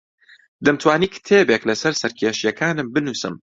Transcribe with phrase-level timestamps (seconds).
[0.65, 3.35] دەمتوانی کتێبێک لەسەر سەرکێشییەکانم بنووسم.